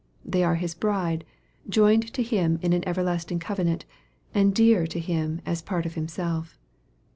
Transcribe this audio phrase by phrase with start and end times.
[0.25, 1.25] They are His bride,
[1.69, 3.85] joined to Him in an everlasting covenant,
[4.33, 6.57] and dear to Him as part of Himself.